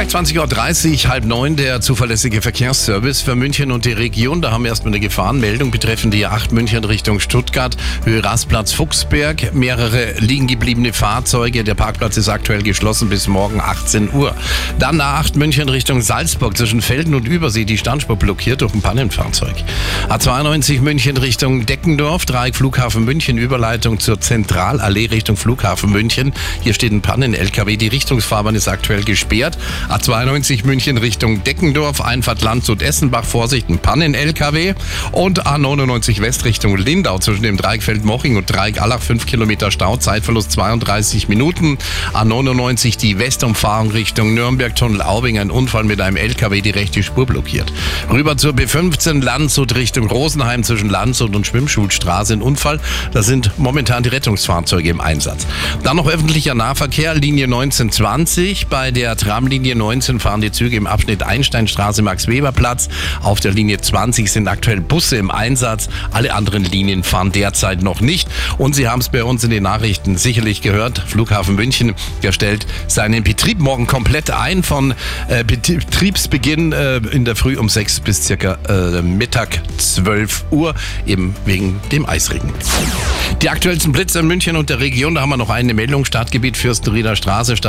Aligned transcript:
Gleich 0.00 0.14
20.30 0.14 1.04
Uhr, 1.04 1.10
halb 1.10 1.26
neun, 1.26 1.56
der 1.56 1.82
zuverlässige 1.82 2.40
Verkehrsservice 2.40 3.20
für 3.20 3.34
München 3.34 3.70
und 3.70 3.84
die 3.84 3.92
Region. 3.92 4.40
Da 4.40 4.50
haben 4.50 4.64
wir 4.64 4.70
erstmal 4.70 4.94
eine 4.94 5.00
Gefahrenmeldung 5.00 5.70
betreffend 5.70 6.14
die 6.14 6.26
A8 6.26 6.54
München 6.54 6.84
Richtung 6.84 7.20
Stuttgart, 7.20 7.76
Höhe 8.04 8.24
Rastplatz 8.24 8.72
Fuchsberg. 8.72 9.52
Mehrere 9.52 10.14
liegen 10.18 10.46
gebliebene 10.46 10.94
Fahrzeuge. 10.94 11.64
Der 11.64 11.74
Parkplatz 11.74 12.16
ist 12.16 12.30
aktuell 12.30 12.62
geschlossen 12.62 13.10
bis 13.10 13.28
morgen 13.28 13.60
18 13.60 14.14
Uhr. 14.14 14.34
Dann 14.78 15.02
A8 15.02 15.36
München 15.36 15.68
Richtung 15.68 16.00
Salzburg 16.00 16.56
zwischen 16.56 16.80
Felden 16.80 17.14
und 17.14 17.28
Übersee, 17.28 17.66
die 17.66 17.76
Standspur 17.76 18.16
blockiert 18.16 18.62
durch 18.62 18.72
ein 18.72 18.80
Pannenfahrzeug. 18.80 19.56
A92 20.08 20.80
München 20.80 21.18
Richtung 21.18 21.66
Deckendorf, 21.66 22.24
Dreieck 22.24 22.56
Flughafen 22.56 23.04
München, 23.04 23.36
Überleitung 23.36 24.00
zur 24.00 24.18
Zentralallee 24.18 25.08
Richtung 25.10 25.36
Flughafen 25.36 25.90
München. 25.90 26.32
Hier 26.62 26.72
steht 26.72 26.92
ein 26.92 27.02
Pannen-LKW. 27.02 27.76
Die 27.76 27.88
Richtungsfahrbahn 27.88 28.54
ist 28.54 28.66
aktuell 28.66 29.04
gesperrt. 29.04 29.58
A92 29.90 30.64
München 30.64 30.98
Richtung 30.98 31.42
Deckendorf, 31.42 32.00
Einfahrt 32.00 32.42
Landshut 32.42 32.80
Essenbach, 32.80 33.24
Vorsicht, 33.24 33.68
ein 33.68 33.78
Pannen-LKW. 33.78 34.74
Und 35.10 35.46
A99 35.46 36.20
West 36.20 36.44
Richtung 36.44 36.76
Lindau 36.76 37.18
zwischen 37.18 37.42
dem 37.42 37.56
Dreieckfeld 37.56 38.04
Moching 38.04 38.36
und 38.36 38.46
Dreieck 38.46 38.80
Allach 38.80 39.00
5 39.02 39.26
Kilometer 39.26 39.72
Stau, 39.72 39.96
Zeitverlust 39.96 40.52
32 40.52 41.26
Minuten. 41.26 41.76
A99 42.12 42.98
die 42.98 43.18
Westumfahrung 43.18 43.90
Richtung 43.90 44.34
Nürnberg, 44.34 44.76
Tunnel 44.76 45.02
Aubing, 45.02 45.40
ein 45.40 45.50
Unfall 45.50 45.82
mit 45.82 46.00
einem 46.00 46.16
LKW, 46.16 46.60
die 46.60 46.70
rechte 46.70 47.02
Spur 47.02 47.26
blockiert. 47.26 47.72
Rüber 48.12 48.36
zur 48.36 48.52
B15 48.52 49.22
Landshut 49.22 49.74
Richtung 49.74 50.06
Rosenheim 50.06 50.62
zwischen 50.62 50.88
Landshut 50.88 51.34
und 51.34 51.46
Schwimmschulstraße, 51.46 52.34
ein 52.34 52.42
Unfall. 52.42 52.78
Da 53.12 53.22
sind 53.22 53.58
momentan 53.58 54.04
die 54.04 54.10
Rettungsfahrzeuge 54.10 54.88
im 54.88 55.00
Einsatz. 55.00 55.48
Dann 55.82 55.96
noch 55.96 56.08
öffentlicher 56.08 56.54
Nahverkehr, 56.54 57.14
Linie 57.14 57.46
1920 57.46 58.68
bei 58.68 58.92
der 58.92 59.16
Tramlinie 59.16 59.79
19 59.80 60.20
fahren 60.20 60.42
die 60.42 60.52
Züge 60.52 60.76
im 60.76 60.86
Abschnitt 60.86 61.22
Einsteinstraße, 61.22 62.02
Max-Weber-Platz. 62.02 62.90
Auf 63.22 63.40
der 63.40 63.52
Linie 63.52 63.80
20 63.80 64.30
sind 64.30 64.46
aktuell 64.46 64.80
Busse 64.80 65.16
im 65.16 65.30
Einsatz. 65.30 65.88
Alle 66.10 66.34
anderen 66.34 66.64
Linien 66.64 67.02
fahren 67.02 67.32
derzeit 67.32 67.82
noch 67.82 68.02
nicht. 68.02 68.28
Und 68.58 68.74
Sie 68.74 68.88
haben 68.88 69.00
es 69.00 69.08
bei 69.08 69.24
uns 69.24 69.42
in 69.42 69.50
den 69.50 69.62
Nachrichten 69.62 70.18
sicherlich 70.18 70.60
gehört. 70.60 70.98
Flughafen 70.98 71.56
München, 71.56 71.94
der 72.22 72.32
stellt 72.32 72.66
seinen 72.88 73.24
Betrieb 73.24 73.58
morgen 73.58 73.86
komplett 73.86 74.30
ein 74.30 74.62
von 74.62 74.92
äh, 75.28 75.44
Betriebsbeginn 75.44 76.72
äh, 76.72 76.98
in 76.98 77.24
der 77.24 77.34
Früh 77.34 77.56
um 77.56 77.70
6 77.70 78.00
bis 78.00 78.26
circa 78.26 78.58
äh, 78.68 79.00
Mittag 79.00 79.62
12 79.78 80.44
Uhr, 80.50 80.74
eben 81.06 81.34
wegen 81.46 81.80
dem 81.90 82.06
Eisregen. 82.06 82.52
Die 83.42 83.48
aktuellsten 83.48 83.92
Blitze 83.92 84.18
in 84.18 84.26
München 84.26 84.56
und 84.56 84.68
der 84.68 84.80
Region, 84.80 85.14
da 85.14 85.22
haben 85.22 85.30
wir 85.30 85.38
noch 85.38 85.48
eine 85.48 85.72
Meldung. 85.72 86.04
Stadtgebiet 86.04 86.56
Fürstenrieder 86.58 87.16
Straße, 87.16 87.56
Stadt 87.56 87.68